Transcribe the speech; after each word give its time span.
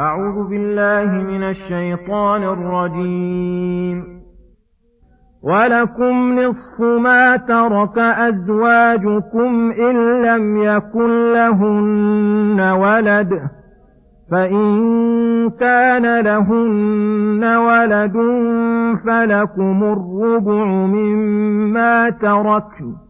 أعوذ 0.00 0.48
بالله 0.48 1.12
من 1.12 1.42
الشيطان 1.42 2.42
الرجيم. 2.42 4.20
ولكم 5.42 6.40
نصف 6.40 6.80
ما 6.80 7.36
ترك 7.36 7.98
أزواجكم 7.98 9.72
إن 9.72 10.22
لم 10.22 10.62
يكن 10.62 11.32
لهن 11.32 12.60
ولد 12.60 13.40
فإن 14.30 15.50
كان 15.50 16.20
لهن 16.20 17.44
ولد 17.44 18.16
فلكم 19.06 19.82
الربع 19.82 20.64
مما 20.64 22.10
تركوا 22.10 23.09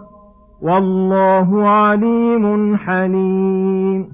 والله 0.61 1.69
عليم 1.69 2.75
حليم. 2.77 4.07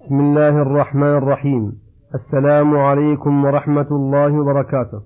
بسم 0.00 0.20
الله 0.20 0.62
الرحمن 0.62 1.02
الرحيم. 1.02 1.72
السلام 2.14 2.76
عليكم 2.76 3.44
ورحمة 3.44 3.86
الله 3.90 4.40
وبركاته. 4.40 5.00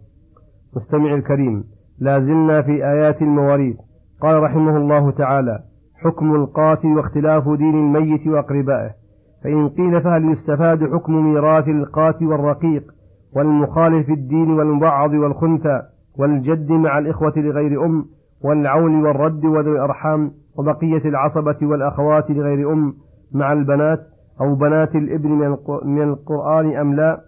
مستمع 0.76 1.14
الكريم 1.14 1.64
لا 2.00 2.20
زلنا 2.20 2.62
في 2.62 2.72
آيات 2.86 3.22
المواريث. 3.22 3.76
قال 4.20 4.42
رحمه 4.42 4.76
الله 4.76 5.10
تعالى 5.10 5.58
حكم 6.04 6.34
القاتل 6.34 6.88
واختلاف 6.88 7.48
دين 7.48 7.74
الميت 7.74 8.26
وأقربائه. 8.26 8.90
فإن 9.44 9.68
قيل 9.68 10.02
فهل 10.02 10.32
يستفاد 10.32 10.92
حكم 10.92 11.12
ميراث 11.12 11.68
القاتل 11.68 12.26
والرقيق 12.26 12.82
والمخالف 13.36 14.08
الدين 14.08 14.50
والمبعض 14.50 15.12
والخنثى 15.14 15.82
والجد 16.18 16.70
مع 16.70 16.98
الإخوة 16.98 17.32
لغير 17.36 17.84
أم 17.84 18.04
والعون 18.44 19.06
والرد 19.06 19.44
وذوي 19.44 19.76
الأرحام 19.76 20.30
وبقية 20.58 21.08
العصبة 21.08 21.56
والأخوات 21.62 22.30
لغير 22.30 22.72
أم 22.72 22.94
مع 23.34 23.52
البنات 23.52 24.00
أو 24.40 24.54
بنات 24.54 24.96
الإبن 24.96 25.56
من 25.84 26.02
القرآن 26.02 26.76
أم 26.76 26.94
لا؟ 26.94 27.20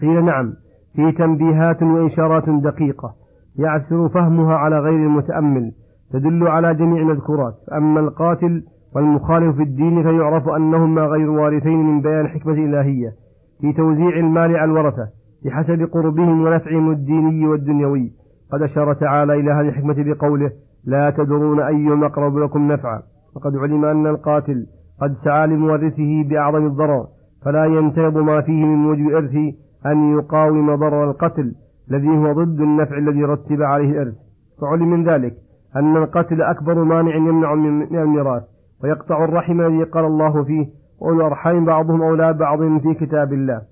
قيل 0.00 0.24
نعم 0.24 0.52
في 0.96 1.12
تنبيهات 1.12 1.82
وإشارات 1.82 2.50
دقيقة 2.50 3.14
يعسر 3.58 4.08
فهمها 4.08 4.54
على 4.54 4.78
غير 4.78 5.06
المتأمل 5.06 5.72
تدل 6.12 6.48
على 6.48 6.74
جميع 6.74 7.02
المذكورات. 7.02 7.54
أما 7.72 8.00
القاتل 8.00 8.62
والمخالف 8.94 9.56
في 9.56 9.62
الدين 9.62 10.02
فيعرف 10.02 10.48
أنهما 10.48 11.02
غير 11.02 11.30
وارثين 11.30 11.78
من 11.78 12.00
بيان 12.00 12.28
حكمة 12.28 12.52
إلهية 12.52 13.12
في 13.60 13.72
توزيع 13.72 14.18
المال 14.18 14.56
على 14.56 14.64
الورثة 14.64 15.08
بحسب 15.44 15.82
قربهم 15.92 16.42
ونفعهم 16.42 16.90
الديني 16.90 17.46
والدنيوي. 17.46 18.12
قد 18.52 18.62
أشار 18.62 18.92
تعالى 18.92 19.34
إلى 19.34 19.52
هذه 19.52 19.68
الحكمة 19.68 19.94
بقوله 19.98 20.50
لا 20.84 21.10
تدرون 21.10 21.60
أيهم 21.60 22.04
أقرب 22.04 22.38
لكم 22.38 22.72
نفعا. 22.72 23.02
وقد 23.36 23.56
علم 23.56 23.84
أن 23.84 24.06
القاتل 24.06 24.66
قد 25.00 25.16
سعى 25.24 25.46
لمورثه 25.46 26.22
بأعظم 26.28 26.66
الضرر 26.66 27.06
فلا 27.44 27.64
ينتهض 27.64 28.18
ما 28.18 28.40
فيه 28.40 28.64
من 28.64 28.76
موجب 28.76 29.08
الإرث 29.08 29.54
أن 29.86 30.18
يقاوم 30.18 30.74
ضرر 30.74 31.10
القتل 31.10 31.54
الذي 31.90 32.08
هو 32.08 32.32
ضد 32.32 32.60
النفع 32.60 32.98
الذي 32.98 33.24
رتب 33.24 33.62
عليه 33.62 33.90
الإرث. 33.90 34.14
فعلم 34.60 34.90
من 34.90 35.08
ذلك 35.08 35.34
أن 35.76 35.96
القتل 35.96 36.42
أكبر 36.42 36.84
مانع 36.84 37.14
يمنع 37.14 37.54
من 37.54 37.98
الميراث 37.98 38.42
ويقطع 38.84 39.24
الرحم 39.24 39.60
الذي 39.60 39.82
قال 39.82 40.04
الله 40.04 40.44
فيه 40.44 40.66
وأولو 41.00 41.20
الأرحام 41.20 41.64
بعضهم 41.64 42.02
أولى 42.02 42.32
بعض 42.32 42.58
في 42.58 42.94
كتاب 42.94 43.32
الله. 43.32 43.62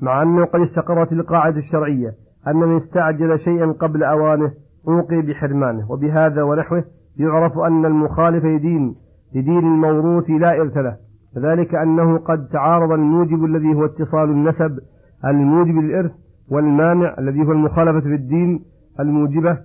مع 0.00 0.22
أنه 0.22 0.44
قد 0.44 0.60
استقرت 0.60 1.12
القاعدة 1.12 1.58
الشرعية 1.58 2.14
أن 2.48 2.56
من 2.56 2.76
استعجل 2.76 3.40
شيئا 3.40 3.66
قبل 3.66 4.02
أوانه 4.02 4.50
أوقي 4.88 5.22
بحرمانه 5.22 5.92
وبهذا 5.92 6.42
ونحوه 6.42 6.84
يعرف 7.18 7.58
أن 7.58 7.84
المخالف 7.84 8.44
لدين 8.44 8.94
لدين 9.34 9.58
الموروث 9.58 10.30
لا 10.30 10.60
إرث 10.60 10.76
له. 10.76 10.96
وذلك 11.36 11.74
أنه 11.74 12.18
قد 12.18 12.48
تعارض 12.48 12.92
الموجب 12.92 13.44
الذي 13.44 13.74
هو 13.74 13.84
اتصال 13.84 14.30
النسب 14.30 14.78
الموجب 15.24 15.74
للإرث 15.74 16.10
والمانع 16.50 17.14
الذي 17.18 17.46
هو 17.46 17.52
المخالفة 17.52 18.00
في 18.00 18.14
الدين 18.14 18.64
الموجبة 19.00 19.58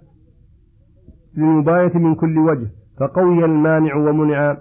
للمباية 1.37 1.97
من 1.97 2.15
كل 2.15 2.37
وجه. 2.37 2.67
فقوي 2.99 3.45
المانع 3.45 3.95
ومنع 3.95 4.57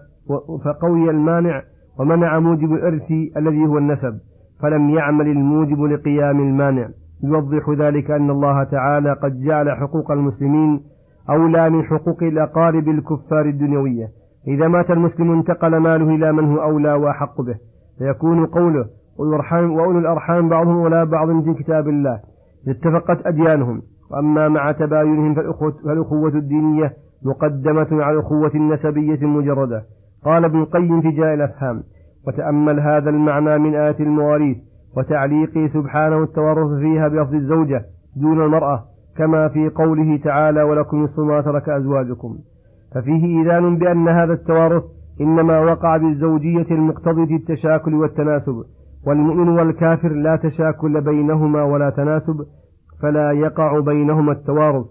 فقوي 0.65 1.11
المانع 1.11 1.63
ومنع 1.99 2.39
موجب 2.39 2.73
الإرث 2.73 3.13
الذي 3.37 3.67
هو 3.67 3.79
النسب 3.79 4.19
فلم 4.61 4.91
يعمل 4.91 5.29
الموجب 5.29 5.83
لقيام 5.83 6.41
المانع. 6.41 6.89
يوضح 7.23 7.71
ذلك 7.71 8.11
أن 8.11 8.31
الله 8.31 8.65
تعالى 8.65 9.13
قد 9.13 9.41
جعل 9.41 9.71
حقوق 9.71 10.11
المسلمين 10.11 10.81
أولى 11.31 11.71
من 11.71 11.85
حقوق 11.85 12.23
الأقارب 12.23 12.89
الكفار 12.89 13.47
الدنيوية. 13.47 14.09
إذا 14.49 14.69
مات 14.69 14.91
المسلم 14.91 15.33
انتقل 15.33 15.77
ماله 15.77 16.15
إلى 16.15 16.33
من 16.33 16.45
هو 16.45 16.63
أولى 16.63 16.93
وأحق 16.93 17.41
به. 17.41 17.55
فيكون 17.99 18.47
قوله 18.47 18.87
وأولو 19.19 19.99
الأرحام 19.99 20.49
بعضهم 20.49 20.77
أولى 20.77 21.07
بعض 21.07 21.45
في 21.45 21.55
كتاب 21.55 21.89
الله. 21.89 22.21
اتفقت 22.69 23.27
أديانهم. 23.27 23.83
وأما 24.11 24.49
مع 24.49 24.73
تباينهم 24.73 25.35
فالأخوة 25.85 26.35
الدينية 26.35 26.93
مقدمة 27.25 28.03
على 28.05 28.15
الأخوة 28.15 28.51
النسبية 28.55 29.19
المجردة. 29.23 29.83
قال 30.25 30.45
ابن 30.45 30.61
القيم 30.61 31.01
في 31.01 31.11
جاء 31.11 31.35
الأفهام 31.35 31.83
وتأمل 32.27 32.81
هذا 32.81 33.11
المعنى 33.11 33.59
من 33.59 33.75
آية 33.75 33.97
المواريث. 34.01 34.57
وتعليقه 34.97 35.69
سبحانه 35.75 36.23
التورث 36.23 36.79
فيها 36.81 37.09
بلفظ 37.09 37.35
الزوجة 37.35 37.85
دون 38.17 38.43
المرأة 38.45 38.85
كما 39.17 39.49
في 39.49 39.69
قوله 39.69 40.17
تعالى 40.17 40.63
ولكم 40.63 41.03
نصف 41.03 41.19
ما 41.19 41.41
ترك 41.41 41.69
أزواجكم 41.69 42.39
ففيه 42.95 43.43
إذان 43.43 43.79
بأن 43.79 44.09
هذا 44.09 44.33
التوارث 44.33 44.83
إنما 45.21 45.61
وقع 45.61 45.97
بالزوجية 45.97 46.67
المقتضية 46.71 47.37
التشاكل 47.37 47.95
والتناسب 47.95 48.65
والمؤمن 49.07 49.49
والكافر 49.49 50.09
لا 50.09 50.37
تشاكل 50.37 51.01
بينهما 51.01 51.63
ولا 51.63 51.91
تناسب 51.91 52.47
فلا 53.03 53.33
يقع 53.33 53.81
بينهما 53.81 54.33
التوارث. 54.33 54.87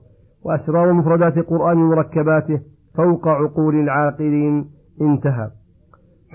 وأسرار 0.45 0.93
مفردات 0.93 1.37
القرآن 1.37 1.77
ومركباته 1.77 2.59
فوق 2.95 3.27
عقول 3.27 3.75
العاقلين 3.75 4.65
انتهى. 5.01 5.49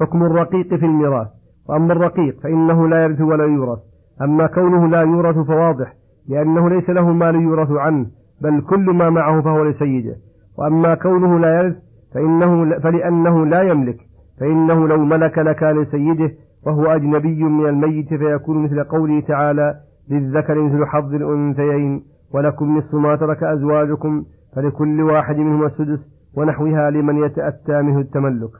حكم 0.01 0.23
الرقيق 0.23 0.75
في 0.75 0.87
الميراث. 0.87 1.29
وأما 1.69 1.93
الرقيق 1.93 2.41
فإنه 2.41 2.89
لا 2.89 3.05
يرث 3.05 3.21
ولا 3.21 3.45
يورث. 3.45 3.79
أما 4.23 4.47
كونه 4.47 4.89
لا 4.89 5.01
يورث 5.01 5.39
فواضح 5.39 5.93
لأنه 6.29 6.69
ليس 6.69 6.91
له 6.91 7.13
مال 7.13 7.35
يورث 7.35 7.71
عنه 7.71 8.07
بل 8.41 8.61
كل 8.61 8.85
ما 8.91 9.11
معه 9.11 9.41
فهو 9.41 9.65
لسيده. 9.65 10.17
وأما 10.59 10.95
كونه 10.95 11.39
لا 11.39 11.61
يرث 11.61 11.77
فإنه 12.15 12.79
فلأنه 12.79 13.47
لا 13.47 13.63
يملك. 13.63 13.99
فإنه 14.41 14.89
لو 14.89 15.05
ملك 15.05 15.39
لكان 15.39 15.83
لسيده 15.83 16.31
وهو 16.67 16.87
أجنبي 16.87 17.45
من 17.45 17.69
الميت 17.69 18.15
فيكون 18.15 18.65
مثل 18.65 18.85
قوله 18.85 19.21
تعالى 19.21 19.75
للذكر 20.11 20.63
مثل 20.63 20.87
حظ 20.87 21.15
الأنثيين 21.15 22.03
ولكم 22.35 22.79
نصف 22.79 22.95
ما 22.95 23.17
ترك 23.17 23.43
أزواجكم 23.43 24.25
فلكل 24.57 25.03
واحد 25.03 25.37
منهما 25.37 25.67
السدس 25.67 26.01
ونحوها 26.37 26.91
لمن 26.91 27.17
يتأتى 27.25 27.83
منه 27.83 27.99
التملك. 27.99 28.51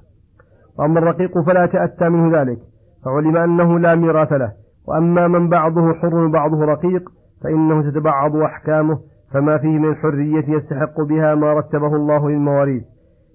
وأما 0.79 0.99
الرقيق 0.99 1.39
فلا 1.39 1.65
يتأتى 1.65 2.09
منه 2.09 2.41
ذلك. 2.41 2.59
فعلم 3.07 3.37
أنه 3.37 3.79
لا 3.79 3.95
ميراث 3.95 4.33
له 4.33 4.53
وأما 4.89 5.29
من 5.29 5.49
بعضه 5.49 5.93
حر 5.93 6.15
وبعضه 6.15 6.65
رقيق 6.65 7.09
فإنه 7.43 7.91
تتبعض 7.91 8.37
أحكامه 8.37 8.99
فما 9.33 9.59
فيه 9.59 9.79
من 9.79 9.95
حرية 9.95 10.45
يستحق 10.49 11.01
بها 11.01 11.35
ما 11.35 11.53
رتبه 11.53 11.97
الله 11.97 12.31
للمواريث 12.31 12.83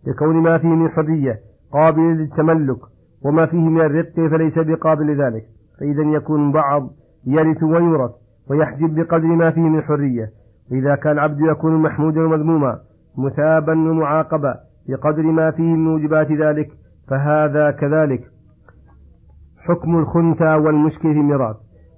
لكون 0.08 0.36
ما 0.36 0.58
فيه 0.58 0.68
من 0.68 0.90
حرية 0.90 1.40
قابل 1.74 2.02
للتملك 2.02 2.80
وما 3.26 3.46
فيه 3.46 3.70
من 3.70 3.82
الرق 3.82 4.14
فليس 4.16 4.54
بقابل 4.58 5.08
لذلك 5.08 5.44
فإذا 5.80 6.04
يكون 6.04 6.52
بعض 6.52 6.90
يرث 7.28 7.64
ويورث 7.64 8.12
ويحجب 8.50 8.96
بقدر 8.96 9.28
ما 9.28 9.52
فيه 9.52 9.62
من 9.62 9.82
حرية. 9.82 10.30
وإذا 10.72 10.96
كان 10.96 11.12
العبد 11.12 11.40
يكون 11.40 11.82
محمودا 11.82 12.22
ومذموما 12.22 12.80
مثابا 13.18 13.74
ومعاقبا 13.74 14.56
بقدر 14.90 15.24
ما 15.24 15.52
فيه 15.52 15.64
من 15.64 15.84
موجبات 15.84 16.32
ذلك 16.32 16.70
فهذا 17.08 17.72
كذلك. 17.72 18.31
حكم 19.62 20.00
الخنثى 20.00 20.56
والمشكل 20.56 21.13
في 21.13 21.19
الميراث. 21.19 21.56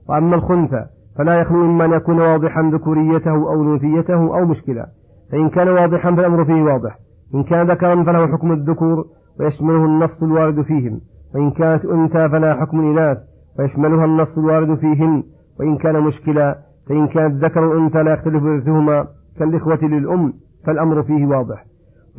وأما 0.10 0.36
الخنثى 0.36 0.86
فلا 1.18 1.42
يخلو 1.42 1.65
إما 1.65 1.86
أن 1.86 1.92
يكون 1.94 2.19
واضحا 2.19 2.62
ذكوريته 2.74 3.31
أو 3.31 3.62
أنوثيته 3.62 4.39
أو 4.39 4.45
مشكلا 4.45 4.88
فإن 5.31 5.50
كان 5.50 5.68
واضحا 5.69 6.15
فالأمر 6.15 6.45
فيه 6.45 6.63
واضح. 6.63 6.98
إن 7.36 7.44
كان 7.44 7.71
ذكرا 7.71 8.04
فله 8.04 8.27
حكم 8.27 8.51
الذكور 8.51 9.06
ويشمله 9.39 9.86
النص 9.86 10.24
الوارد 10.24 10.62
فيهم 10.62 11.00
وإن 11.36 11.51
كانت 11.51 11.86
أنثى 11.86 12.30
فلا 12.30 12.56
حكم 12.56 12.80
الإناث 12.80 13.18
ويشملها 13.60 14.06
النص 14.06 14.38
الوارد 14.38 14.75
فيهن. 14.75 15.24
وإن 15.60 15.77
كان 15.77 16.01
مشكلا 16.01 16.57
فإن 16.89 17.07
كانت 17.07 17.45
ذكر 17.45 17.77
أنثى 17.77 18.04
لا 18.04 18.13
يختلف 18.13 18.44
إرثهما 18.44 19.07
كالإخوة 19.39 19.80
للأم 19.83 20.33
فالأمر 20.65 21.04
فيه 21.04 21.25
واضح. 21.25 21.65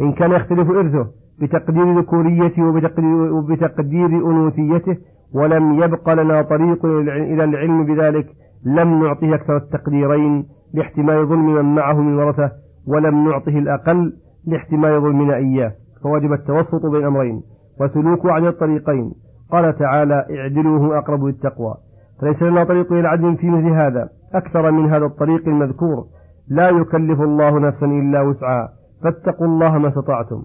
وإن 0.00 0.12
كان 0.12 0.32
يختلف 0.32 0.70
إرثه 0.70 1.06
بتقدير 1.40 1.98
ذكوريته 1.98 2.62
وبتقدير, 2.68 3.32
وبتقدير 3.32 4.06
أنوثيته 4.06 4.96
ولم 5.34 5.82
يبق 5.82 6.10
لنا 6.10 6.42
طريق 6.42 6.84
إلى 6.84 7.44
العلم 7.44 7.84
بذلك 7.84 8.26
لم 8.66 9.04
نعطه 9.04 9.34
أكثر 9.34 9.56
التقديرين 9.56 10.46
لاحتمال 10.74 11.26
ظلم 11.26 11.54
من 11.54 11.74
معه 11.74 12.00
من 12.00 12.18
ورثة 12.18 12.50
ولم 12.88 13.28
نعطه 13.28 13.58
الأقل 13.58 14.12
لاحتمال 14.46 15.00
ظلمنا 15.00 15.36
إياه. 15.36 15.72
فوجب 16.02 16.32
التوسط 16.32 16.86
بين 16.86 17.04
أمرين 17.04 17.42
وسلوك 17.80 18.26
عن 18.26 18.46
الطريقين. 18.46 19.12
قال 19.52 19.78
تعالى 19.78 20.26
اعدلوه 20.30 20.98
أقرب 20.98 21.24
للتقوى. 21.24 21.74
فليس 22.20 22.42
لنا 22.42 22.64
طريق 22.64 22.92
إلى 22.92 23.00
العدل 23.00 23.36
في 23.36 23.50
مثل 23.50 23.68
هذا. 23.68 24.08
أكثر 24.34 24.70
من 24.70 24.90
هذا 24.90 25.04
الطريق 25.04 25.48
المذكور 25.48 26.04
لا 26.48 26.68
يكلف 26.68 27.20
الله 27.20 27.58
نفسا 27.58 27.86
إلا 27.86 28.22
وسعها. 28.22 28.68
فاتقوا 29.02 29.46
الله 29.46 29.78
ما 29.78 29.88
استطعتم. 29.88 30.42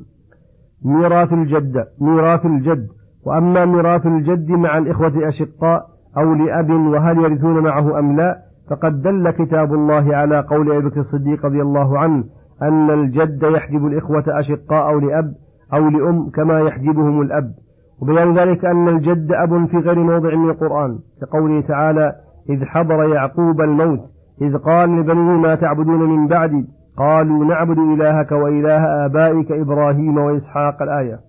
ميراث 0.86 1.34
الجد 1.34 1.86
ميراث 2.02 2.46
الجد. 2.46 2.88
وأما 3.26 3.66
ميراث 3.66 4.06
الجد 4.06 4.52
مع 4.52 4.78
الإخوة 4.78 5.14
أشقاء 5.30 5.86
أو 6.18 6.34
لأب 6.34 6.70
وهل 6.70 7.18
يرثون 7.18 7.64
معه 7.64 8.00
أم 8.00 8.16
لا 8.16 8.38
فقد 8.70 9.02
دل 9.02 9.30
كتاب 9.32 9.74
الله 9.74 10.16
على 10.16 10.40
قول 10.40 10.72
أبي 10.72 10.90
بكر 10.90 11.00
الصديق 11.00 11.46
رضي 11.46 11.62
الله 11.62 12.00
عنه 12.00 12.24
أن 12.62 12.90
الجد 12.90 13.44
يحجب 13.44 13.88
الإخوة 13.88 14.24
أشقاء 14.28 14.90
أو 14.90 15.00
لأب 15.00 15.34
أو 15.74 15.90
لأم 15.90 16.30
كما 16.30 16.60
يحجبهم 16.60 17.22
الأب. 17.22 17.52
وبيان 18.02 18.38
ذلك 18.38 18.66
أن 18.66 18.88
الجد 18.88 19.32
أب 19.32 19.66
في 19.66 19.78
غير 19.78 20.00
موضع 20.00 20.36
من 20.36 20.50
القرآن 20.50 21.00
كقوله 21.22 21.62
تعالى 21.62 22.14
إذ 22.50 22.66
حضر 22.66 23.14
يعقوب 23.14 23.62
الموت 23.62 24.00
إذ 24.42 24.58
قال 24.58 25.00
لبنيه 25.00 25.38
ما 25.38 25.56
تعبدون 25.56 26.10
من 26.10 26.28
بعدي؟ 26.28 26.66
قالوا 26.98 27.46
نعبد 27.46 27.78
إلهك 27.80 28.32
وإله 28.32 29.06
آبائك 29.06 29.52
إبراهيم 29.52 30.18
وإسحاق 30.18 30.82
الآية. 30.82 31.20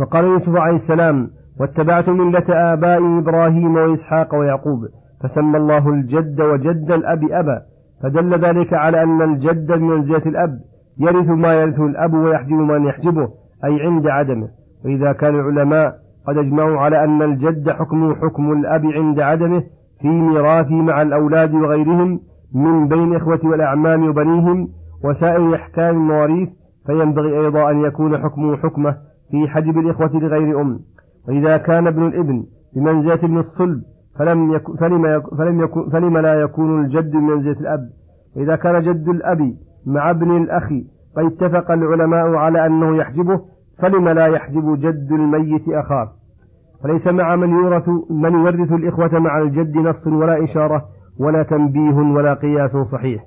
وقال 0.00 0.24
يوسف 0.24 0.56
عليه 0.56 0.76
السلام 0.76 1.30
واتبعت 1.60 2.08
ملة 2.08 2.44
آبائي 2.48 3.18
إبراهيم 3.18 3.76
وإسحاق 3.76 4.34
ويعقوب 4.34 4.80
فسمى 5.22 5.56
الله 5.58 5.88
الجد 5.88 6.40
وجد 6.40 6.90
الأب 6.90 7.24
أبا 7.30 7.62
فدل 8.02 8.44
ذلك 8.44 8.74
على 8.74 9.02
أن 9.02 9.22
الجد 9.22 9.72
بمنزلة 9.72 10.22
الأب 10.26 10.58
يرث 11.00 11.28
ما 11.28 11.52
يرثه 11.54 11.86
الأب 11.86 12.14
ويحجب 12.14 12.52
من 12.52 12.86
يحجبه 12.86 13.28
أي 13.64 13.82
عند 13.82 14.06
عدمه. 14.06 14.48
وإذا 14.84 15.12
كان 15.12 15.34
العلماء 15.34 15.94
قد 16.28 16.36
أجمعوا 16.36 16.80
على 16.80 17.04
أن 17.04 17.22
الجد 17.22 17.70
حكمه 17.70 18.14
حكم 18.14 18.52
الأب 18.52 18.86
عند 18.86 19.20
عدمه 19.20 19.62
في 20.00 20.08
ميراثه 20.08 20.74
مع 20.74 21.02
الأولاد 21.02 21.54
وغيرهم 21.54 22.20
من 22.54 22.88
بين 22.88 23.16
إخوة 23.16 23.40
والأعمام 23.44 24.08
وبنيهم 24.08 24.68
وسائر 25.04 25.54
أحكام 25.54 25.96
المواريث 25.96 26.48
فينبغي 26.86 27.40
أيضا 27.40 27.70
أن 27.70 27.84
يكون 27.84 28.18
حكمه 28.18 28.56
حكمة 28.56 28.96
في 29.30 29.48
حجب 29.48 29.78
الإخوة 29.78 30.10
لغير 30.14 30.60
أم. 30.60 30.78
وإذا 31.28 31.56
كان 31.56 31.86
ابن 31.86 32.06
الإبن 32.06 32.44
بمنزلة 32.76 33.14
ابن 33.14 33.38
الصلب 33.38 33.82
فلم 34.18 34.52
يكن 34.52 34.76
فلم, 34.76 35.06
يكن 35.06 35.36
فلم, 35.36 35.60
يكن 35.60 35.90
فلم 35.90 36.18
لا 36.18 36.34
يكون 36.34 36.84
الجد 36.84 37.10
بمنزلة 37.10 37.60
الأب. 37.60 37.80
وإذا 38.36 38.56
كان 38.56 38.80
جد 38.82 39.08
الأب 39.08 39.54
مع 39.86 40.10
ابن 40.10 40.36
الأخ 40.36 40.68
فاتفق 41.16 41.70
العلماء 41.70 42.34
على 42.34 42.66
أنه 42.66 42.96
يحجبه 42.96 43.40
فلم 43.78 44.08
لا 44.08 44.26
يحجب 44.26 44.80
جد 44.80 45.12
الميت 45.12 45.68
أخاه. 45.68 46.08
فليس 46.82 47.06
مع 47.06 47.36
من 47.36 47.50
يورث 47.50 47.88
من 48.10 48.32
يورث 48.32 48.72
الإخوة 48.72 49.18
مع 49.18 49.38
الجد 49.38 49.76
نص 49.76 50.06
ولا 50.06 50.44
إشارة 50.44 50.84
ولا 51.20 51.42
تنبيه 51.42 51.94
ولا 51.96 52.34
قياس 52.34 52.70
صحيح. 52.92 53.24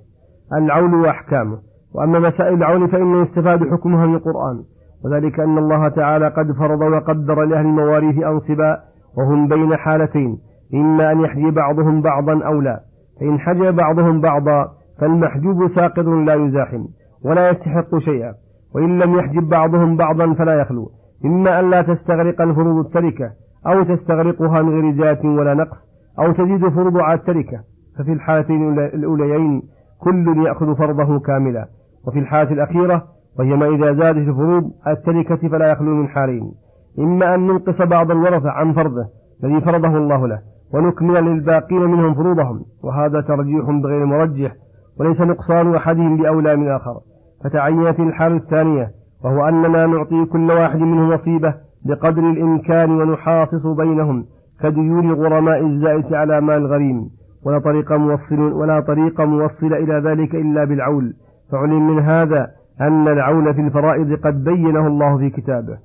العول 0.53 0.93
وأحكامه 0.95 1.57
وأما 1.95 2.19
مسائل 2.19 2.53
العول 2.53 2.89
فإنه 2.89 3.21
يستفاد 3.21 3.59
حكمها 3.71 4.05
من 4.05 4.15
القرآن. 4.15 4.63
وذلك 5.05 5.39
أن 5.39 5.57
الله 5.57 5.87
تعالى 5.87 6.27
قد 6.27 6.51
فرض 6.51 6.81
وقدر 6.81 7.43
لأهل 7.43 7.65
المواريث 7.65 8.23
أنصبا 8.23 8.79
وهم 9.17 9.47
بين 9.47 9.75
حالتين 9.75 10.37
إما 10.73 11.11
أن 11.11 11.21
يحجي 11.21 11.51
بعضهم 11.51 12.01
بعضا 12.01 12.45
أو 12.45 12.61
لا 12.61 12.79
فإن 13.19 13.39
حجى 13.39 13.71
بعضهم 13.71 14.21
بعضا 14.21 14.67
فالمحجوب 14.99 15.67
ساقط 15.67 16.05
لا 16.05 16.33
يزاحم 16.33 16.85
ولا 17.25 17.49
يستحق 17.49 17.97
شيئا 17.97 18.33
وإن 18.75 18.99
لم 18.99 19.19
يحجب 19.19 19.49
بعضهم 19.49 19.97
بعضا 19.97 20.33
فلا 20.33 20.53
يخلو 20.61 20.91
إما 21.25 21.59
أن 21.59 21.69
لا 21.69 21.81
تستغرق 21.81 22.41
الفروض 22.41 22.85
التركة 22.85 23.31
أو 23.67 23.83
تستغرقها 23.83 24.61
من 24.61 24.69
غير 24.69 24.93
زيادة 24.93 25.29
ولا 25.29 25.53
نقص 25.53 25.77
أو 26.19 26.31
تزيد 26.31 26.69
فروض 26.69 26.97
على 26.97 27.19
التركة 27.19 27.59
ففي 27.97 28.13
الحالتين 28.13 28.79
الأوليين 28.79 29.61
كل 29.99 30.45
يأخذ 30.47 30.75
فرضه 30.75 31.19
كاملا 31.19 31.67
وفي 32.07 32.19
الحالة 32.19 32.51
الأخيرة 32.51 33.03
وهي 33.39 33.55
ما 33.55 33.67
إذا 33.67 33.93
زادت 33.93 34.17
الفروض 34.17 34.71
التركة 34.87 35.49
فلا 35.49 35.71
يخلو 35.71 35.95
من 35.95 36.07
حالين. 36.07 36.51
إما 36.99 37.35
أن 37.35 37.47
ننقص 37.47 37.81
بعض 37.81 38.11
الورثة 38.11 38.49
عن 38.49 38.73
فرضه 38.73 39.05
الذي 39.43 39.61
فرضه 39.61 39.97
الله 39.97 40.27
له 40.27 40.39
ونكمل 40.73 41.23
للباقين 41.25 41.81
منهم 41.81 42.13
فروضهم 42.13 42.61
وهذا 42.83 43.21
ترجيح 43.21 43.65
بغير 43.83 44.05
مرجح 44.05 44.51
وليس 44.99 45.21
نقصان 45.21 45.75
أحدهم 45.75 46.17
بأولى 46.17 46.55
من 46.55 46.71
آخر. 46.71 46.99
فتعينت 47.43 47.99
الحال 47.99 48.35
الثانية 48.35 48.87
وهو 49.23 49.47
أننا 49.47 49.85
نعطي 49.85 50.25
كل 50.25 50.51
واحد 50.51 50.79
منهم 50.79 51.13
نصيبه 51.13 51.53
بقدر 51.85 52.29
الإمكان 52.29 52.91
ونحاصص 52.91 53.67
بينهم 53.67 54.25
كديون 54.61 55.13
غرماء 55.13 55.65
الزائس 55.65 56.13
على 56.13 56.41
مال 56.41 56.67
غريم. 56.67 57.09
ولا 57.45 57.59
طريق 57.59 57.91
موصل 57.91 58.53
ولا 58.53 58.79
طريق 58.79 59.21
موصل 59.21 59.73
إلى 59.73 59.93
ذلك 59.93 60.35
إلا 60.35 60.65
بالعول. 60.65 61.13
فعلم 61.51 61.87
من 61.87 61.99
هذا 61.99 62.47
أن 62.81 63.07
العول 63.07 63.53
في 63.53 63.61
الفرائض 63.61 64.13
قد 64.13 64.43
بينه 64.43 64.87
الله 64.87 65.17
في 65.17 65.29
كتابه. 65.29 65.77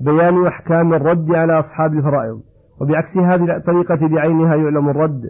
بيان 0.00 0.46
أحكام 0.46 0.94
الرد 0.94 1.34
على 1.34 1.60
أصحاب 1.60 1.94
الفرائض. 1.94 2.40
وبعكس 2.80 3.16
هذه 3.16 3.56
الطريقة 3.56 4.08
بعينها 4.08 4.56
يعلم 4.56 4.88
الرد 4.88 5.22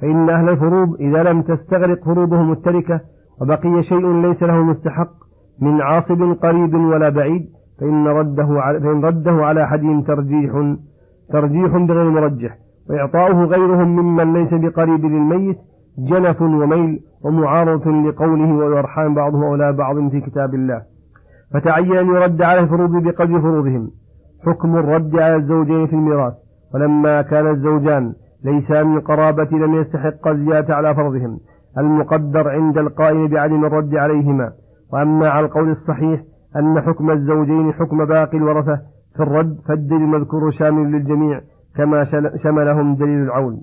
فإن 0.00 0.30
أهل 0.30 0.48
الفروض 0.48 1.00
إذا 1.00 1.22
لم 1.22 1.42
تستغرق 1.42 2.04
فروضهم 2.04 2.52
التركة 2.52 3.00
وبقي 3.40 3.82
شيء 3.82 4.12
ليس 4.22 4.42
له 4.42 4.62
مستحق 4.62 5.12
من 5.60 5.80
عاصب 5.80 6.22
قريب 6.42 6.74
ولا 6.74 7.08
بعيد 7.08 7.48
فإن 7.80 8.06
رده 8.06 8.48
على, 8.50 8.80
فإن 8.80 9.04
رده 9.04 9.32
على 9.32 9.64
أحدهم 9.64 10.02
ترجيح 10.02 10.74
ترجيح 11.32 11.76
بغير 11.76 12.10
مرجح 12.10 12.56
وإعطاؤه 12.90 13.44
غيرهم 13.44 13.96
ممن 13.96 14.32
ليس 14.32 14.54
بقريب 14.54 15.04
للميت 15.04 15.58
جنف 15.98 16.42
وميل 16.42 17.00
ومعارضة 17.24 17.90
لقوله 17.90 18.54
ويرحم 18.54 19.14
بعضه 19.14 19.46
أولى 19.46 19.72
بعض 19.72 20.08
في 20.10 20.20
كتاب 20.20 20.54
الله. 20.54 20.82
فتعين 21.54 21.96
أن 21.96 22.06
يرد 22.06 22.42
على 22.42 22.60
الفروض 22.60 23.02
بقدر 23.02 23.40
فروضهم. 23.40 23.90
حكم 24.46 24.76
الرد 24.76 25.16
على 25.16 25.36
الزوجين 25.36 25.86
في 25.86 25.92
الميراث. 25.92 26.34
ولما 26.74 27.22
كان 27.22 27.50
الزوجان 27.50 28.12
ليسا 28.44 28.82
من 28.82 29.00
قرابة 29.00 29.58
لم 29.58 29.74
يستحق 29.74 30.28
الزيادة 30.28 30.74
على 30.74 30.94
فرضهم. 30.94 31.38
المقدر 31.78 32.48
عند 32.48 32.78
القائم 32.78 33.28
بعدم 33.28 33.64
الرد 33.64 33.94
عليهما. 33.94 34.52
وأما 34.92 35.30
على 35.30 35.46
القول 35.46 35.70
الصحيح 35.70 36.20
أن 36.56 36.80
حكم 36.80 37.10
الزوجين 37.10 37.72
حكم 37.72 38.04
باقي 38.04 38.38
الورثة 38.38 38.80
في 39.16 39.22
الرد 39.22 39.58
فالدليل 39.68 40.02
المذكور 40.02 40.50
شامل 40.50 40.92
للجميع 40.92 41.40
كما 41.76 42.04
شملهم 42.42 42.94
دليل 42.94 43.22
العون. 43.22 43.60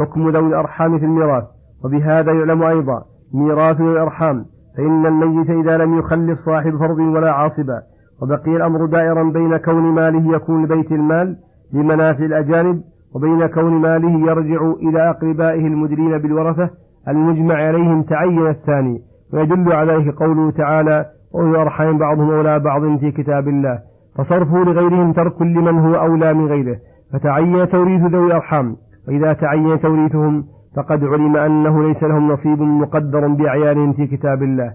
حكم 0.00 0.30
ذوي 0.30 0.48
الأرحام 0.48 0.98
في 0.98 1.04
الميراث 1.04 1.44
وبهذا 1.84 2.32
يعلم 2.32 2.62
أيضا 2.62 3.02
ميراث 3.34 3.80
ذوي 3.80 3.92
الأرحام 3.92 4.44
فإن 4.76 5.06
الميت 5.06 5.50
إذا 5.50 5.76
لم 5.76 5.98
يخلف 5.98 6.38
صاحب 6.38 6.78
فرض 6.78 6.98
ولا 6.98 7.32
عاصبا 7.32 7.82
وبقي 8.22 8.56
الأمر 8.56 8.86
دائرا 8.86 9.22
بين 9.22 9.56
كون 9.56 9.82
ماله 9.82 10.36
يكون 10.36 10.64
لبيت 10.64 10.92
المال 10.92 11.36
لمنافع 11.72 12.24
الأجانب 12.24 12.82
وبين 13.14 13.46
كون 13.46 13.72
ماله 13.72 14.30
يرجع 14.30 14.72
إلى 14.82 15.10
أقربائه 15.10 15.66
المدرين 15.66 16.18
بالورثة 16.18 16.70
المجمع 17.08 17.54
عليهم 17.54 18.02
تعين 18.02 18.46
الثاني. 18.46 19.02
ويدل 19.32 19.72
عليه 19.72 20.12
قوله 20.16 20.50
تعالى 20.50 21.06
الأرحام 21.34 21.98
بعضهم 21.98 22.30
أولى 22.30 22.58
بعض 22.58 22.98
في 22.98 23.10
كتاب 23.10 23.48
الله 23.48 23.78
فصرفه 24.16 24.64
لغيرهم 24.64 25.12
ترك 25.12 25.42
لمن 25.42 25.78
هو 25.78 25.94
أولى 25.94 26.34
من 26.34 26.46
غيره 26.46 26.76
فتعين 27.12 27.68
توريث 27.68 28.02
ذوي 28.02 28.26
الأرحام. 28.26 28.76
وإذا 29.08 29.32
تعين 29.32 29.80
توريثهم 29.80 30.44
فقد 30.76 31.04
علم 31.04 31.36
أنه 31.36 31.82
ليس 31.88 32.02
لهم 32.02 32.32
نصيب 32.32 32.62
مقدر 32.62 33.28
بأعيانهم 33.28 33.92
في 33.92 34.06
كتاب 34.06 34.42
الله 34.42 34.72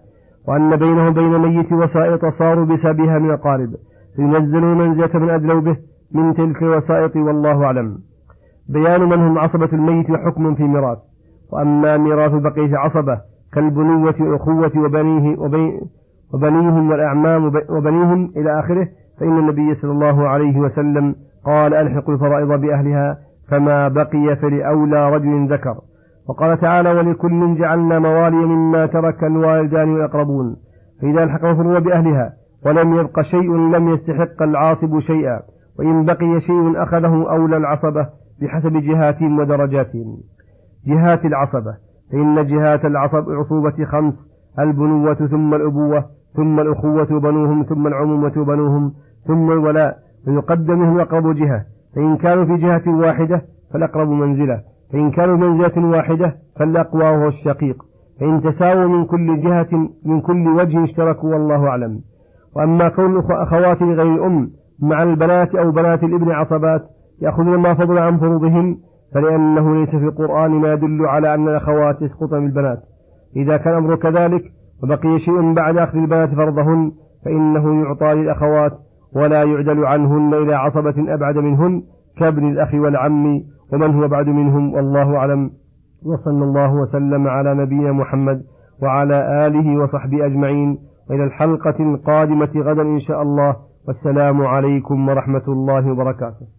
وأن 0.47 0.75
بينهم 0.75 1.13
بين 1.13 1.37
ميت 1.37 1.71
وسائط 1.71 2.25
صاروا 2.25 2.65
بسببها 2.65 3.19
من 3.19 3.31
أقارب 3.31 3.69
فينزلوا 4.15 4.75
منزلة 4.75 5.19
من 5.19 5.29
أدلوا 5.29 5.61
به 5.61 5.77
من 6.11 6.33
تلك 6.33 6.63
الوسائط 6.63 7.15
والله 7.15 7.63
أعلم. 7.63 7.97
بيان 8.69 9.01
من 9.01 9.19
هم 9.19 9.37
عصبة 9.39 9.69
الميت 9.73 10.09
وحكم 10.09 10.55
في 10.55 10.63
ميراث 10.63 10.97
وأما 11.51 11.97
ميراث 11.97 12.31
بقية 12.31 12.77
عصبة 12.77 13.17
كالبنوة 13.53 14.15
والأخوة 14.19 14.71
وبنيه 14.77 15.37
وبي 15.39 15.79
وبنيهم 16.33 16.89
والأعمام 16.91 17.45
وبنيهم 17.69 18.31
إلى 18.37 18.59
آخره 18.59 18.87
فإن 19.19 19.37
النبي 19.39 19.75
صلى 19.75 19.91
الله 19.91 20.27
عليه 20.27 20.59
وسلم 20.59 21.15
قال 21.45 21.73
ألحق 21.73 22.09
الفرائض 22.09 22.47
بأهلها 22.61 23.17
فما 23.49 23.87
بقي 23.87 24.35
فلأولى 24.35 25.09
رجل 25.09 25.53
ذكر. 25.53 25.75
وقال 26.29 26.59
تعالى 26.59 26.91
ولكل 26.91 27.57
جعلنا 27.57 27.99
موالي 27.99 28.35
مما 28.35 28.85
ترك 28.85 29.23
الوالدان 29.23 29.93
والأقربون 29.93 30.55
فإذا 31.01 31.23
الحق 31.23 31.45
الفروع 31.45 31.79
بأهلها. 31.79 32.33
ولم 32.65 32.95
يبق 32.95 33.21
شيء 33.21 33.55
لم 33.55 33.89
يستحق 33.89 34.41
العاصب 34.41 34.99
شيئا. 34.99 35.39
وإن 35.79 36.05
بقي 36.05 36.39
شيء 36.39 36.83
أخذه 36.83 37.31
أولى 37.31 37.57
العصبة 37.57 38.07
بحسب 38.41 38.73
جهاتهم 38.73 39.39
ودرجاتهم 39.39 40.17
جهات 40.87 41.25
العصبة. 41.25 41.75
فإن 42.11 42.47
جهات 42.47 42.85
العصب 42.85 43.31
عصوبة 43.31 43.85
خمس. 43.85 44.13
البنوة 44.59 45.13
ثم 45.13 45.53
الأبوة 45.53 46.05
ثم 46.35 46.59
الأخوة 46.59 47.19
بنوهم 47.19 47.63
ثم 47.63 47.87
العمومة 47.87 48.45
بنوهم 48.45 48.93
ثم 49.27 49.51
الولاء. 49.51 49.97
ويقدمهم 50.27 50.99
أقرب 50.99 51.35
جهة. 51.35 51.65
فإن 51.95 52.17
كانوا 52.17 52.45
في 52.45 52.57
جهة 52.57 52.83
واحدة 52.87 53.41
فالأقرب 53.73 54.09
منزلة. 54.09 54.61
فإن 54.91 55.11
كانوا 55.11 55.37
منزلة 55.37 55.85
واحدة 55.85 56.35
فالأقوى 56.59 57.03
هو 57.03 57.27
الشقيق. 57.27 57.83
فإن 58.19 58.41
تساووا 58.41 58.87
من 58.87 59.05
كل 59.05 59.41
جهة 59.41 59.89
من 60.05 60.21
كل 60.21 60.47
وجه 60.47 60.83
اشتركوا 60.83 61.33
والله 61.33 61.67
أعلم. 61.67 61.99
وأما 62.55 62.89
كون 62.89 63.17
أخوات 63.31 63.81
لغير 63.81 64.15
الأم 64.15 64.49
مع 64.81 65.03
البنات 65.03 65.55
أو 65.55 65.71
بنات 65.71 66.03
الابن 66.03 66.31
عصبات 66.31 66.81
يأخذون 67.21 67.57
ما 67.57 67.73
فضل 67.73 67.97
عن 67.97 68.17
فروضهن 68.17 68.77
فلأنه 69.13 69.75
ليس 69.75 69.89
في 69.89 70.05
القرآن 70.05 70.51
ما 70.51 70.73
يدل 70.73 71.05
على 71.05 71.33
أن 71.33 71.47
الأخوات 71.47 72.01
يسقطن 72.01 72.39
بالبنات 72.39 72.79
إذا 73.35 73.57
كان 73.57 73.73
الأمر 73.73 73.95
كذلك 73.95 74.43
وبقي 74.83 75.19
شيء 75.19 75.53
بعد 75.53 75.77
أخذ 75.77 75.97
البنات 75.97 76.29
فرضهن 76.29 76.91
فإنه 77.25 77.83
يعطى 77.83 78.13
للأخوات 78.13 78.71
ولا 79.15 79.43
يعدل 79.43 79.85
عنهن 79.85 80.33
إلى 80.33 80.55
عصبة 80.55 81.13
أبعد 81.13 81.37
منهن 81.37 81.83
كابن 82.17 82.51
الأخ 82.51 82.73
والعم 82.73 83.41
ومن 83.73 83.95
هو 83.95 84.07
بعد 84.07 84.27
منهم 84.27 84.73
والله 84.73 85.17
أعلم. 85.17 85.51
وصلى 86.05 86.43
الله 86.43 86.73
وسلم 86.73 87.27
على 87.27 87.55
نبينا 87.55 87.91
محمد 87.91 88.41
وعلى 88.83 89.47
آله 89.47 89.83
وصحبه 89.83 90.25
أجمعين. 90.25 90.77
وإلى 91.09 91.23
الحلقة 91.23 91.75
القادمة 91.79 92.51
غدا 92.55 92.81
إن 92.81 92.99
شاء 92.99 93.21
الله. 93.21 93.55
والسلام 93.87 94.41
عليكم 94.41 95.09
ورحمة 95.09 95.43
الله 95.47 95.91
وبركاته. 95.91 96.58